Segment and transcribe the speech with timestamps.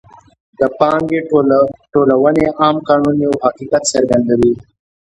[0.59, 1.19] د پانګې
[1.91, 4.53] ټولونې عام قانون یو حقیقت څرګندوي